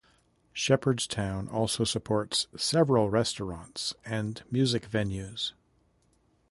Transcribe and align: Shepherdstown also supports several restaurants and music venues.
Shepherdstown 0.51 1.47
also 1.47 1.83
supports 1.83 2.47
several 2.57 3.11
restaurants 3.11 3.93
and 4.03 4.41
music 4.49 4.89
venues. 4.89 5.53